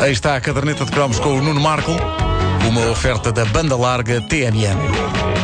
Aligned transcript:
Aí 0.00 0.12
está 0.12 0.36
a 0.36 0.40
caderneta 0.40 0.84
de 0.84 0.92
cromos 0.92 1.18
com 1.18 1.30
o 1.30 1.42
Nuno 1.42 1.60
Marco, 1.60 1.90
uma 2.66 2.88
oferta 2.90 3.32
da 3.32 3.44
banda 3.44 3.76
larga 3.76 4.20
TNN. 4.20 5.37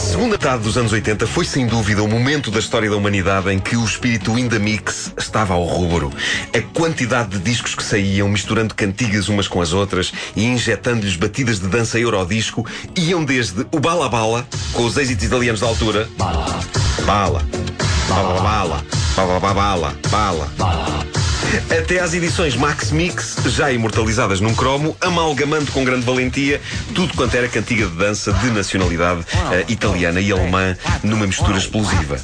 Segunda 0.00 0.30
metade 0.30 0.62
dos 0.62 0.76
anos 0.76 0.92
80 0.92 1.26
foi 1.26 1.44
sem 1.44 1.66
dúvida 1.66 2.02
o 2.02 2.08
momento 2.08 2.50
da 2.50 2.58
história 2.58 2.88
da 2.88 2.96
humanidade 2.96 3.50
em 3.50 3.58
que 3.58 3.76
o 3.76 3.84
espírito 3.84 4.38
in 4.38 4.48
the 4.48 4.58
mix 4.58 5.12
estava 5.18 5.54
ao 5.54 5.64
rubro. 5.64 6.10
A 6.54 6.60
quantidade 6.78 7.30
de 7.30 7.38
discos 7.38 7.74
que 7.74 7.82
saíam, 7.82 8.28
misturando 8.28 8.74
cantigas 8.74 9.28
umas 9.28 9.46
com 9.46 9.60
as 9.60 9.72
outras 9.72 10.12
e 10.34 10.44
injetando-lhes 10.44 11.16
batidas 11.16 11.60
de 11.60 11.68
dança 11.68 11.98
eurodisco, 11.98 12.66
iam 12.96 13.24
desde 13.24 13.66
o 13.70 13.78
Bala 13.78 14.08
Bala, 14.08 14.46
com 14.72 14.84
os 14.84 14.96
êxitos 14.96 15.24
italianos 15.24 15.60
da 15.60 15.66
altura. 15.66 16.08
Bala. 16.16 16.46
Bala. 17.04 17.42
Bala. 18.08 18.40
Bala. 18.40 19.40
Bala. 19.40 19.96
Bala. 20.10 20.52
Bala. 20.56 21.19
Até 21.70 22.00
às 22.00 22.14
edições 22.14 22.56
Max 22.56 22.90
Mix, 22.90 23.36
já 23.46 23.72
imortalizadas 23.72 24.40
num 24.40 24.54
cromo, 24.54 24.96
amalgamando 25.00 25.70
com 25.72 25.84
grande 25.84 26.04
valentia 26.04 26.60
tudo 26.94 27.14
quanto 27.14 27.34
era 27.34 27.48
cantiga 27.48 27.86
de 27.86 27.96
dança 27.96 28.32
de 28.32 28.50
nacionalidade 28.50 29.24
eh, 29.52 29.64
italiana 29.68 30.20
e 30.20 30.30
alemã 30.30 30.76
numa 31.02 31.26
mistura 31.26 31.58
explosiva. 31.58 32.16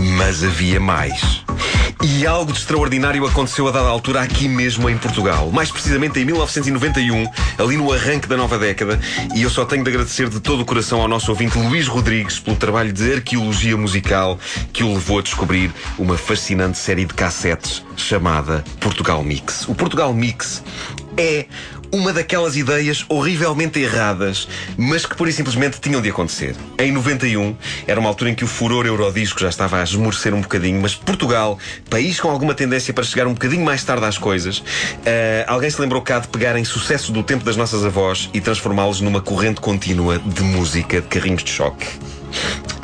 Mas 0.00 0.42
havia 0.42 0.80
mais. 0.80 1.44
E 2.06 2.26
algo 2.26 2.52
de 2.52 2.58
extraordinário 2.58 3.24
aconteceu 3.24 3.66
a 3.66 3.70
dada 3.70 3.88
altura 3.88 4.20
aqui 4.20 4.46
mesmo 4.46 4.90
em 4.90 4.98
Portugal. 4.98 5.50
Mais 5.50 5.70
precisamente 5.70 6.20
em 6.20 6.24
1991, 6.26 7.26
ali 7.56 7.78
no 7.78 7.90
arranque 7.90 8.28
da 8.28 8.36
nova 8.36 8.58
década. 8.58 9.00
E 9.34 9.40
eu 9.40 9.48
só 9.48 9.64
tenho 9.64 9.82
de 9.82 9.88
agradecer 9.88 10.28
de 10.28 10.38
todo 10.38 10.60
o 10.60 10.64
coração 10.66 11.00
ao 11.00 11.08
nosso 11.08 11.30
ouvinte 11.30 11.56
Luís 11.56 11.86
Rodrigues 11.86 12.38
pelo 12.38 12.56
trabalho 12.56 12.92
de 12.92 13.14
arqueologia 13.14 13.74
musical 13.74 14.38
que 14.70 14.84
o 14.84 14.92
levou 14.92 15.20
a 15.20 15.22
descobrir 15.22 15.72
uma 15.98 16.18
fascinante 16.18 16.76
série 16.76 17.06
de 17.06 17.14
cassetes 17.14 17.82
chamada 17.96 18.62
Portugal 18.80 19.22
Mix. 19.22 19.66
O 19.66 19.74
Portugal 19.74 20.12
Mix 20.12 20.62
é 21.16 21.46
uma 21.92 22.12
daquelas 22.12 22.56
ideias 22.56 23.04
horrivelmente 23.08 23.78
erradas, 23.78 24.48
mas 24.76 25.06
que 25.06 25.16
pura 25.16 25.30
e 25.30 25.32
simplesmente 25.32 25.80
tinham 25.80 26.02
de 26.02 26.10
acontecer. 26.10 26.56
Em 26.78 26.90
91, 26.90 27.56
era 27.86 28.00
uma 28.00 28.08
altura 28.08 28.30
em 28.30 28.34
que 28.34 28.42
o 28.42 28.48
furor 28.48 28.84
eurodisco 28.84 29.38
já 29.38 29.48
estava 29.48 29.78
a 29.78 29.84
esmorecer 29.84 30.34
um 30.34 30.40
bocadinho, 30.40 30.80
mas 30.80 30.94
Portugal, 30.94 31.58
país 31.88 32.18
com 32.18 32.28
alguma 32.28 32.52
tendência 32.52 32.92
para 32.92 33.04
chegar 33.04 33.28
um 33.28 33.34
bocadinho 33.34 33.64
mais 33.64 33.84
tarde 33.84 34.04
às 34.06 34.18
coisas, 34.18 34.62
eh, 35.04 35.44
alguém 35.46 35.70
se 35.70 35.80
lembrou 35.80 36.02
cá 36.02 36.18
de 36.18 36.26
pegarem 36.28 36.64
sucesso 36.64 37.12
do 37.12 37.22
tempo 37.22 37.44
das 37.44 37.56
nossas 37.56 37.84
avós 37.84 38.28
e 38.34 38.40
transformá-los 38.40 39.00
numa 39.00 39.20
corrente 39.20 39.60
contínua 39.60 40.18
de 40.18 40.42
música 40.42 41.00
de 41.00 41.06
carrinhos 41.06 41.44
de 41.44 41.50
choque. 41.50 41.86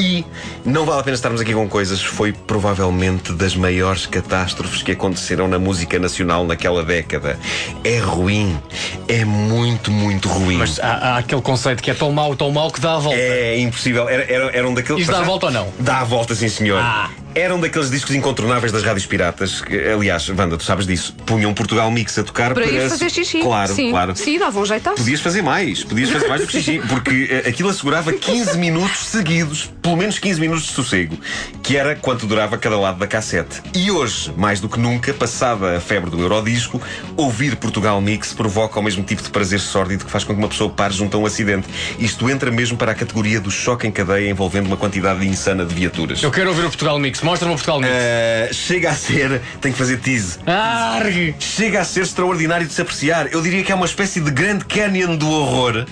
E 0.01 0.25
não 0.65 0.85
vale 0.85 1.01
a 1.01 1.03
pena 1.03 1.15
estarmos 1.15 1.41
aqui 1.41 1.53
com 1.53 1.69
coisas, 1.69 2.03
foi 2.03 2.33
provavelmente 2.33 3.33
das 3.33 3.55
maiores 3.55 4.07
catástrofes 4.07 4.83
que 4.83 4.93
aconteceram 4.93 5.47
na 5.49 5.59
música 5.59 5.99
nacional 5.99 6.47
naquela 6.47 6.83
década. 6.85 7.39
É 7.85 7.99
ruim, 7.99 8.59
é 9.09 9.25
muito, 9.25 9.91
muito 9.91 10.29
ruim. 10.29 10.57
Mas 10.57 10.79
há, 10.81 10.87
há 11.15 11.19
aquele 11.19 11.43
conceito 11.43 11.83
que 11.83 11.91
é 11.91 11.95
tão 11.95 12.13
mau, 12.13 12.35
tão 12.35 12.51
mau 12.51 12.71
que 12.71 12.81
dá 12.81 12.95
a 12.95 12.99
volta. 12.99 13.19
É 13.19 13.59
impossível. 13.61 14.09
Era, 14.09 14.23
era, 14.33 14.57
era 14.57 14.69
um 14.69 14.75
daqueles. 14.75 15.03
Isto 15.03 15.13
dá 15.13 15.19
a 15.21 15.23
volta 15.25 15.47
ou 15.47 15.53
não? 15.53 15.69
Dá 15.79 16.01
a 16.01 16.05
volta, 16.05 16.35
sim, 16.35 16.49
senhor. 16.49 16.81
Ah. 16.81 17.11
Era 17.33 17.55
um 17.55 17.61
daqueles 17.61 17.91
discos 17.91 18.13
incontornáveis 18.15 18.73
das 18.73 18.83
rádios 18.83 19.07
piratas. 19.07 19.61
Que, 19.61 19.77
aliás, 19.89 20.29
Wanda, 20.29 20.57
tu 20.57 20.65
sabes 20.65 20.85
disso. 20.87 21.15
Punham 21.25 21.55
Portugal 21.55 21.89
Mix 21.91 22.19
a 22.19 22.25
tocar 22.25 22.53
Para 22.55 22.67
ir 22.67 22.83
se- 22.83 22.89
fazer 22.89 23.11
xixi. 23.11 23.41
Claro, 23.41 23.73
Sim. 23.73 23.91
claro. 23.91 24.17
Sim, 24.17 24.39
dava 24.39 24.59
um 24.59 24.67
jeitaço. 24.67 24.97
Podias 24.97 25.21
fazer 25.21 25.43
mais, 25.43 25.85
podias 25.85 26.11
fazer 26.11 26.27
mais 26.29 26.41
do 26.41 26.47
que 26.49 26.55
xixi, 26.55 26.81
porque 26.89 27.29
eh, 27.31 27.49
aquilo 27.49 27.69
assegurava 27.69 28.13
15 28.13 28.59
minutos 28.59 29.07
seguidos, 29.07 29.71
pelo 29.83 29.97
menos 29.97 30.19
15 30.19 30.41
minutos 30.41 30.65
de 30.65 30.73
sossego, 30.73 31.19
que 31.63 31.77
era 31.77 31.97
quanto 31.97 32.27
durava 32.27 32.59
cada 32.59 32.79
lado 32.79 32.99
da 32.99 33.07
cassete. 33.07 33.63
E 33.75 33.91
hoje, 33.91 34.33
mais 34.37 34.61
do 34.61 34.69
que 34.69 34.79
nunca, 34.79 35.13
passada 35.13 35.77
a 35.77 35.81
febre 35.81 36.11
do 36.11 36.21
Eurodisco, 36.21 36.81
ouvir 37.17 37.57
Portugal 37.57 38.01
Mix 38.01 38.33
provoca 38.33 38.79
o 38.79 38.83
mesmo 38.83 39.03
tipo 39.03 39.23
de 39.23 39.31
prazer 39.31 39.61
sórdido 39.61 40.05
que 40.05 40.11
faz 40.11 40.25
com 40.25 40.35
que 40.35 40.39
uma 40.39 40.49
pessoa 40.49 40.71
pare 40.71 40.95
junto 40.95 41.17
a 41.17 41.21
um 41.21 41.27
acidente. 41.27 41.67
Isto 41.99 42.29
entra 42.29 42.51
mesmo 42.51 42.77
para 42.77 42.93
a 42.93 42.95
categoria 42.95 43.41
do 43.41 43.51
choque 43.51 43.87
em 43.87 43.91
cadeia 43.91 44.29
envolvendo 44.29 44.67
uma 44.67 44.77
quantidade 44.77 45.27
insana 45.27 45.65
de 45.65 45.75
viaturas. 45.75 46.23
Eu 46.23 46.31
quero 46.31 46.51
ouvir 46.51 46.63
o 46.63 46.69
Portugal 46.69 46.99
Mix. 46.99 47.23
Mostra-me 47.23 47.55
o 47.55 47.57
Portugal 47.57 47.81
Mix. 47.81 47.93
Eh, 47.93 48.51
chega 48.53 48.91
a 48.91 48.95
ser, 48.95 49.41
tem 49.61 49.73
que 49.73 49.79
fazer 49.79 49.99
tease. 49.99 50.39
Argue! 50.47 51.35
Chega 51.39 51.81
a 51.81 51.85
ser 51.85 52.03
extraordinário 52.03 52.67
de 52.67 52.73
se 52.73 52.83
apreciar. 52.83 53.33
Eu 53.33 53.41
diria 53.41 53.63
que 53.63 53.73
é 53.73 53.75
uma 53.75 53.87
espécie 53.87 54.21
de 54.21 54.31
Grand 54.31 54.61
Canyon 54.61 55.17
do 55.17 55.31
horror 55.31 55.87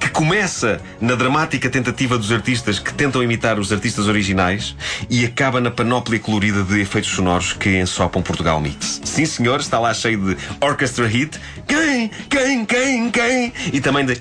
que 0.00 0.08
começa 0.10 0.80
na 1.00 1.14
dramática 1.14 1.68
tentativa 1.68 2.16
dos 2.16 2.32
artistas 2.32 2.78
que 2.78 2.92
tentam 2.92 3.22
imitar 3.22 3.33
imitar 3.34 3.58
os 3.58 3.72
artistas 3.72 4.06
originais 4.06 4.76
e 5.10 5.24
acaba 5.24 5.60
na 5.60 5.70
panóplia 5.70 6.20
colorida 6.20 6.62
de 6.62 6.80
efeitos 6.80 7.10
sonoros 7.10 7.52
que 7.52 7.80
ensopam 7.80 8.22
Portugal 8.22 8.60
Mix. 8.60 9.00
Sim, 9.04 9.26
senhor, 9.26 9.60
está 9.60 9.78
lá 9.78 9.92
cheio 9.92 10.18
de 10.18 10.36
orchestra 10.60 11.06
hit. 11.06 11.38
Quem, 11.66 12.10
quem, 12.30 12.64
quem, 12.64 13.10
quem? 13.10 13.52
E 13.72 13.80
também 13.80 14.06
de. 14.06 14.14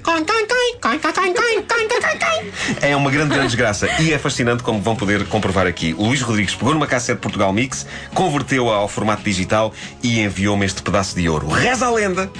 É 2.82 2.96
uma 2.96 3.12
grande, 3.12 3.30
grande 3.30 3.48
desgraça. 3.48 3.88
E 4.02 4.12
é 4.12 4.18
fascinante 4.18 4.64
como 4.64 4.82
vão 4.82 4.96
poder 4.96 5.26
comprovar 5.28 5.68
aqui. 5.68 5.94
O 5.98 6.08
Luís 6.08 6.22
Rodrigues 6.22 6.56
pegou 6.56 6.74
numa 6.74 6.88
cassete 6.88 7.22
Portugal 7.22 7.54
Mix, 7.54 7.86
converteu-a 8.14 8.76
ao 8.76 8.88
formato 8.88 9.24
digital 9.24 9.74
e 10.02 10.20
enviou-me 10.20 10.66
este 10.66 10.82
pedaço 10.82 11.16
de 11.16 11.30
ouro. 11.30 11.48
Reza 11.48 11.86
a 11.86 11.92
lenda 11.92 12.32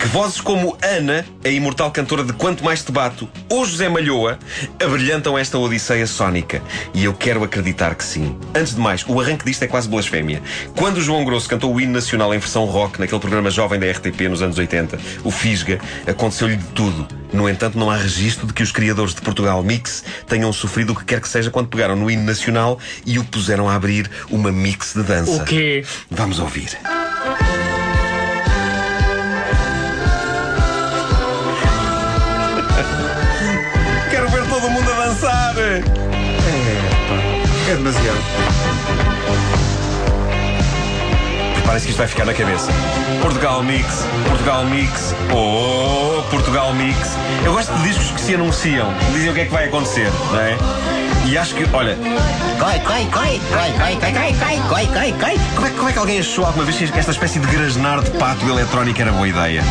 que 0.00 0.06
vozes 0.06 0.40
como 0.40 0.78
Ana, 0.80 1.26
a 1.44 1.48
imortal 1.50 1.90
cantora 1.90 2.24
de 2.24 2.32
Quanto 2.32 2.64
Mais 2.64 2.82
Te 2.82 2.90
Bato, 2.90 3.28
ou 3.50 3.66
José 3.66 3.86
Malhoa, 3.86 4.38
abrilhantam 4.82 5.36
esta 5.36 5.58
odisseia 5.58 6.06
sónica. 6.06 6.62
E 6.94 7.04
eu 7.04 7.12
quero 7.12 7.44
acreditar 7.44 7.94
que 7.94 8.02
sim. 8.02 8.34
Antes 8.54 8.74
de 8.74 8.80
mais, 8.80 9.04
o 9.06 9.20
arranque 9.20 9.44
disto 9.44 9.62
é 9.62 9.66
quase 9.66 9.90
blasfémia. 9.90 10.40
Quando 10.74 10.96
o 10.96 11.00
João 11.02 11.22
Grosso 11.22 11.46
cantou 11.50 11.74
o 11.74 11.78
hino 11.78 11.92
nacional 11.92 12.34
em 12.34 12.38
versão 12.38 12.64
rock 12.64 12.98
naquele 12.98 13.20
programa 13.20 13.50
jovem 13.50 13.78
da 13.78 13.90
RTP 13.90 14.22
nos 14.22 14.40
anos 14.40 14.56
80, 14.56 14.98
o 15.22 15.30
Fisga, 15.30 15.78
aconteceu-lhe 16.06 16.56
de 16.56 16.66
tudo. 16.68 17.06
No 17.30 17.46
entanto, 17.46 17.78
não 17.78 17.90
há 17.90 17.96
registro 17.96 18.46
de 18.46 18.54
que 18.54 18.62
os 18.62 18.72
criadores 18.72 19.14
de 19.14 19.20
Portugal 19.20 19.62
Mix 19.62 20.02
tenham 20.26 20.50
sofrido 20.50 20.94
o 20.94 20.96
que 20.96 21.04
quer 21.04 21.20
que 21.20 21.28
seja 21.28 21.50
quando 21.50 21.68
pegaram 21.68 21.94
no 21.94 22.10
hino 22.10 22.24
nacional 22.24 22.78
e 23.04 23.18
o 23.18 23.24
puseram 23.24 23.68
a 23.68 23.74
abrir 23.74 24.10
uma 24.30 24.50
mix 24.50 24.94
de 24.94 25.02
dança. 25.02 25.42
O 25.42 25.44
quê? 25.44 25.84
Vamos 26.10 26.38
ouvir. 26.38 26.70
Quero 34.10 34.28
ver 34.30 34.44
todo 34.48 34.70
mundo 34.70 34.90
a 34.90 35.06
dançar! 35.06 35.54
É 37.68 37.74
demasiado. 37.74 38.18
Parece 41.64 41.84
que 41.84 41.90
isto 41.90 41.98
vai 41.98 42.08
ficar 42.08 42.24
na 42.24 42.34
cabeça. 42.34 42.72
Portugal 43.22 43.62
Mix, 43.62 44.04
Portugal 44.28 44.64
Mix, 44.64 45.14
oh, 45.32 46.22
Portugal 46.30 46.72
Mix. 46.74 46.98
Eu 47.44 47.52
gosto 47.52 47.72
de 47.74 47.82
discos 47.88 48.10
que 48.10 48.20
se 48.20 48.34
anunciam, 48.34 48.92
dizem 49.12 49.30
o 49.30 49.34
que 49.34 49.40
é 49.40 49.44
que 49.44 49.52
vai 49.52 49.66
acontecer, 49.66 50.10
não 50.32 50.40
é? 50.40 50.56
E 51.26 51.38
acho 51.38 51.54
que, 51.54 51.64
olha, 51.72 51.96
Coi, 52.58 52.78
coi, 52.80 53.06
coi, 53.06 53.40
coi, 53.50 53.72
coi, 53.72 53.96
coi, 53.96 54.12
coi, 54.12 54.34
coi, 54.34 54.58
coi, 54.68 54.86
coi, 54.88 55.12
coi. 55.12 55.38
como 55.54 55.66
é, 55.66 55.70
como 55.70 55.88
é 55.88 55.92
que 55.92 55.98
alguém 55.98 56.18
achou 56.18 56.44
alguma 56.44 56.64
vez 56.64 56.76
que 56.76 56.98
esta 56.98 57.12
espécie 57.12 57.38
de 57.38 57.46
grasnar 57.46 58.02
de 58.02 58.10
pato 58.12 58.44
eletrónico 58.46 59.00
era 59.00 59.12
boa 59.12 59.28
ideia? 59.28 59.62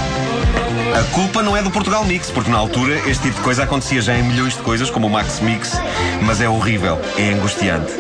A 0.98 1.04
culpa 1.14 1.42
não 1.42 1.56
é 1.58 1.62
do 1.64 1.72
Portugal 1.72 2.04
Mix, 2.06 2.30
porque 2.30 2.50
na 2.52 2.58
altura 2.58 2.96
este 3.08 3.24
tipo 3.24 3.36
de 3.38 3.42
coisa 3.42 3.64
acontecia 3.64 4.02
já 4.02 4.16
em 4.16 4.24
milhões 4.24 4.54
de 4.56 4.62
coisas, 4.62 4.90
como 4.90 5.08
o 5.08 5.10
Max 5.10 5.40
Mix, 5.40 5.80
mas 6.22 6.42
é 6.42 6.50
horrível, 6.50 7.00
é 7.18 7.34
angustiante. 7.34 7.94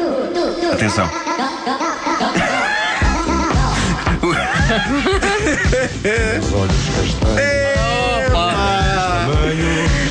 Atenção. 0.71 1.10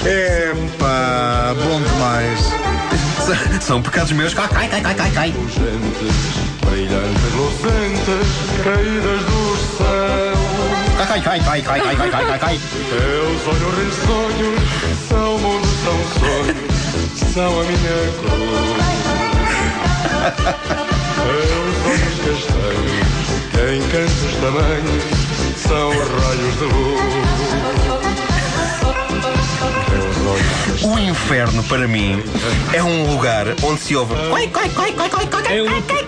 Epá, 0.05 1.55
bom 1.55 1.81
demais. 1.81 2.41
São- 3.61 3.83
pecados 3.83 4.13
meus. 4.13 4.35
Coi, 4.35 4.49
coi, 4.49 4.69
coi, 4.69 4.81
coi, 4.95 5.11
coi. 5.11 5.35
brilhantes 8.61 9.28
cai, 11.23 11.41
cai, 11.41 11.63
cai, 11.63 11.63
cai, 11.63 11.81
cai, 11.81 11.97
cai, 11.97 12.11
cai, 12.11 12.27
cai, 12.27 12.39
cai. 12.39 12.61
olhos 13.47 13.79
em 13.79 13.91
sonhos 14.07 14.61
são 15.09 15.39
mundo, 15.39 15.69
são 15.85 15.99
sonhos, 16.21 16.57
são 17.35 17.61
a 17.61 17.65
minha 17.65 17.99
cruz. 18.19 18.79
Teus 21.25 21.77
olhos 21.87 22.19
castanhos, 22.25 23.09
têm 23.53 23.81
cantos 23.89 24.35
tamanhos, 24.41 25.05
são 25.57 25.89
raios 25.91 26.55
de 26.59 26.65
luz. 26.65 27.19
O 30.85 30.99
inferno 30.99 31.65
para 31.65 31.89
mim 31.89 32.23
é 32.73 32.83
um 32.83 33.11
lugar 33.11 33.47
onde 33.63 33.81
se 33.81 33.97
ouve. 33.97 34.15
É 35.49 35.63
um... 35.63 36.08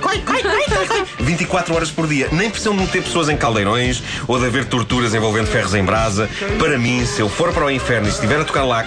24 1.40 1.74
horas 1.74 1.90
por 1.90 2.06
dia. 2.06 2.28
Nem 2.32 2.50
precisam 2.50 2.76
de 2.76 2.82
meter 2.82 3.02
pessoas 3.02 3.28
em 3.30 3.36
caldeirões 3.36 4.02
ou 4.28 4.38
de 4.38 4.46
haver 4.46 4.66
torturas 4.66 5.14
envolvendo 5.14 5.46
ferros 5.46 5.74
em 5.74 5.82
brasa. 5.82 6.28
Para 6.58 6.78
mim, 6.78 7.04
se 7.06 7.20
eu 7.20 7.28
for 7.30 7.52
para 7.52 7.64
o 7.64 7.70
inferno 7.70 8.06
e 8.08 8.10
estiver 8.10 8.40
a 8.40 8.44
tocar 8.44 8.64
lá, 8.64 8.84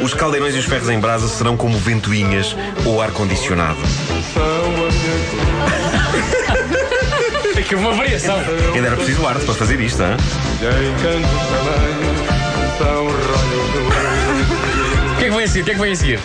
os 0.00 0.14
caldeirões 0.14 0.54
e 0.54 0.58
os 0.58 0.64
ferros 0.64 0.88
em 0.88 1.00
brasa 1.00 1.26
serão 1.28 1.56
como 1.56 1.76
ventoinhas 1.78 2.56
ou 2.84 3.02
ar-condicionado. 3.02 3.78
Minha 6.70 6.84
cruz. 6.84 7.58
Aqui 7.58 7.74
uma 7.74 7.92
variação. 7.92 8.38
Ainda 8.74 8.86
era 8.86 8.96
preciso 8.96 9.26
arte 9.26 9.44
para 9.44 9.54
fazer 9.54 9.80
isto, 9.80 10.02
hein? 10.02 10.16
O 15.14 15.18
que 15.18 15.24
é 15.24 15.28
que 15.30 15.34
vem 15.34 15.44
a 15.44 15.48
seguir? 15.48 15.62
O 15.62 15.64
que 15.64 15.70
é 15.70 15.74
que 15.74 15.80
vem 15.80 15.92
a 15.92 15.96
seguir? 15.96 16.20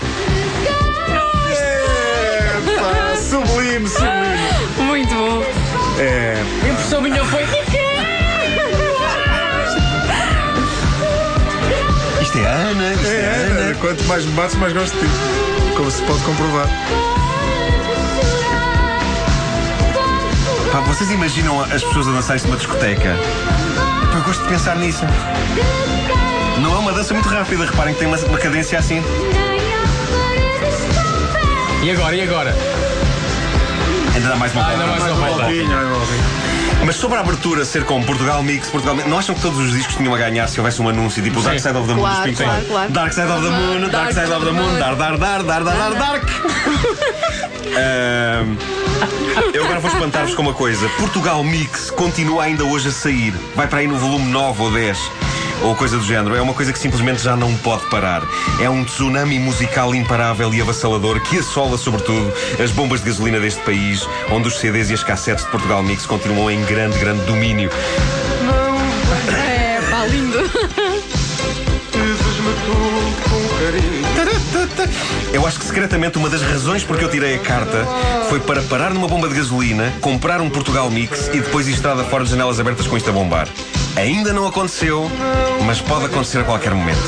Sublime, 3.31 3.87
sublime. 3.87 4.87
Muito 4.87 5.15
bom. 5.15 5.41
A 5.41 6.67
impressão 6.67 7.01
minha 7.01 7.23
foi. 7.23 7.43
Isto 12.21 12.37
é 12.39 12.45
a 12.45 12.51
Ana, 12.51 12.93
isto 12.93 13.07
é, 13.07 13.25
a 13.25 13.31
Ana. 13.31 13.75
Quanto 13.75 14.03
mais 14.03 14.25
me 14.25 14.31
bates, 14.33 14.55
mais 14.57 14.73
gosto 14.73 14.93
de 14.97 15.05
ti. 15.05 15.11
Como 15.77 15.89
se 15.89 16.01
pode 16.01 16.19
comprovar. 16.23 16.67
Pá, 20.73 20.81
vocês 20.81 21.09
imaginam 21.11 21.61
as 21.61 21.81
pessoas 21.85 22.09
a 22.09 22.11
dançar 22.11 22.35
isto 22.35 22.49
numa 22.49 22.57
discoteca? 22.57 23.15
Pá, 24.11 24.17
eu 24.17 24.23
gosto 24.23 24.43
de 24.43 24.49
pensar 24.49 24.75
nisso. 24.75 25.05
Não 26.59 26.75
é 26.75 26.79
uma 26.79 26.91
dança 26.91 27.13
muito 27.13 27.29
rápida, 27.29 27.63
reparem 27.63 27.93
que 27.93 27.99
tem 28.01 28.09
uma, 28.09 28.17
uma 28.17 28.37
cadência 28.37 28.77
assim. 28.77 29.01
E 31.81 31.91
agora? 31.91 32.13
E 32.13 32.21
agora? 32.23 32.90
Ainda 34.15 34.29
dá 34.29 34.35
mais 34.35 34.53
uma 34.53 34.63
volta. 34.63 34.83
ainda 34.83 34.87
mais 34.87 35.03
uma 35.03 35.27
volta. 35.27 35.45
Mas 36.85 36.95
sobre 36.95 37.17
a 37.17 37.21
abertura 37.21 37.63
ser 37.63 37.83
como 37.85 38.03
Portugal 38.05 38.41
Mix, 38.41 38.69
Portugal 38.69 38.95
Mix, 38.95 39.07
não 39.07 39.19
acham 39.19 39.35
que 39.35 39.41
todos 39.41 39.59
os 39.59 39.71
discos 39.71 39.95
tinham 39.95 40.13
a 40.15 40.17
ganhar 40.17 40.47
se 40.47 40.59
houvesse 40.59 40.81
um 40.81 40.89
anúncio 40.89 41.21
tipo 41.21 41.39
o 41.39 41.43
Dark 41.43 41.59
Side 41.59 41.77
of 41.77 41.87
the 41.87 41.93
Moon 41.93 42.01
Claro, 42.01 42.15
dos 42.15 42.25
Pink 42.25 42.43
claro, 42.43 42.65
claro. 42.65 42.91
Dark 42.91 43.13
Side 43.13 43.27
of 43.27 43.41
the 43.43 43.49
Moon, 43.49 43.89
Dark 43.89 44.11
Side 44.11 44.31
of 44.31 44.45
the 44.45 44.51
Moon, 44.51 44.79
dar, 44.79 44.95
dar, 44.95 45.17
dar, 45.17 45.43
dar, 45.43 45.63
dar, 45.63 45.75
dar, 45.77 45.93
dark. 45.93 46.23
Eu 49.53 49.63
agora 49.63 49.79
vou 49.79 49.91
espantar-vos 49.91 50.33
com 50.35 50.41
uma 50.41 50.53
coisa. 50.53 50.89
Portugal 50.97 51.43
Mix 51.43 51.91
continua 51.91 52.43
ainda 52.43 52.63
hoje 52.65 52.89
a 52.89 52.91
sair. 52.91 53.33
Vai 53.55 53.67
para 53.67 53.79
aí 53.79 53.87
no 53.87 53.97
volume 53.97 54.25
9 54.31 54.61
ou 54.61 54.71
10. 54.71 54.97
Ou 55.63 55.75
coisa 55.75 55.97
do 55.97 56.03
género. 56.03 56.35
É 56.35 56.41
uma 56.41 56.53
coisa 56.53 56.73
que 56.73 56.79
simplesmente 56.79 57.21
já 57.21 57.35
não 57.35 57.55
pode 57.57 57.85
parar. 57.89 58.23
É 58.59 58.69
um 58.69 58.83
tsunami 58.83 59.39
musical 59.39 59.93
imparável 59.93 60.53
e 60.53 60.61
avassalador 60.61 61.21
que 61.21 61.39
assola, 61.39 61.77
sobretudo, 61.77 62.33
as 62.61 62.71
bombas 62.71 63.01
de 63.01 63.07
gasolina 63.07 63.39
deste 63.39 63.61
país, 63.61 64.07
onde 64.31 64.47
os 64.47 64.57
CDs 64.57 64.89
e 64.89 64.93
as 64.93 65.03
cassetes 65.03 65.45
de 65.45 65.51
Portugal 65.51 65.83
Mix 65.83 66.05
continuam 66.05 66.49
em 66.49 66.63
grande, 66.65 66.97
grande 66.99 67.23
domínio. 67.25 67.69
É, 69.29 69.79
pá, 69.89 70.05
lindo. 70.05 70.39
Eu 75.33 75.47
acho 75.47 75.59
que 75.59 75.65
secretamente 75.65 76.17
uma 76.17 76.29
das 76.29 76.41
razões 76.41 76.83
porque 76.83 77.05
eu 77.05 77.09
tirei 77.09 77.35
a 77.35 77.39
carta 77.39 77.85
foi 78.27 78.39
para 78.39 78.61
parar 78.63 78.93
numa 78.93 79.07
bomba 79.07 79.29
de 79.29 79.35
gasolina, 79.35 79.93
comprar 80.01 80.41
um 80.41 80.49
Portugal 80.49 80.89
Mix 80.89 81.27
e 81.27 81.39
depois 81.39 81.67
estrada 81.67 82.03
fora 82.03 82.23
de 82.23 82.31
janelas 82.31 82.59
abertas 82.59 82.87
com 82.87 82.97
isto 82.97 83.09
a 83.09 83.13
bombar. 83.13 83.47
Ainda 83.95 84.33
não 84.33 84.47
aconteceu, 84.47 85.09
mas 85.65 85.81
pode 85.81 86.05
acontecer 86.05 86.39
a 86.39 86.43
qualquer 86.43 86.73
momento. 86.73 86.99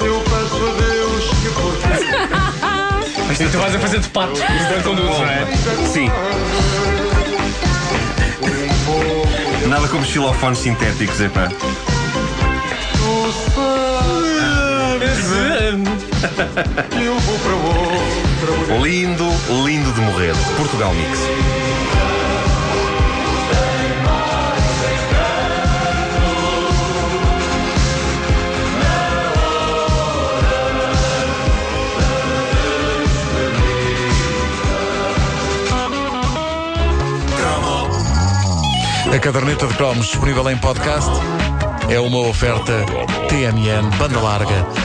Eu 0.00 0.20
peço 0.20 0.56
a 0.56 0.72
Deus 0.80 1.24
que 1.40 1.48
por 3.36 3.42
E 3.42 3.48
tu 3.50 3.58
vais 3.58 3.74
a 3.74 3.78
fazer 3.78 4.00
de 4.00 4.08
pato 4.08 4.32
enquanto 4.32 4.84
conduzes, 4.84 5.18
não 5.18 5.26
é? 5.26 5.46
Sim. 5.92 6.10
Nada 9.68 9.88
como 9.88 10.04
xilofones 10.04 10.58
sintéticos, 10.58 11.20
epá. 11.20 11.48
eu 17.00 17.18
vou 17.20 17.38
para 17.38 17.54
outra 17.54 18.52
mulher. 18.58 18.80
Lindo, 18.82 19.24
lindo 19.64 19.92
de 19.92 20.00
morrer. 20.00 20.34
Portugal 20.56 20.92
Mix. 20.94 21.18
A 39.14 39.18
caderneta 39.20 39.68
de 39.68 39.74
cromos 39.74 40.06
disponível 40.06 40.50
em 40.50 40.58
podcast 40.58 41.08
é 41.88 42.00
uma 42.00 42.26
oferta 42.26 42.84
TMN 43.28 43.96
Banda 43.96 44.18
Larga 44.18 44.83